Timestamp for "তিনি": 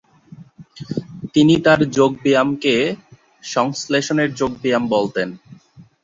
1.33-1.53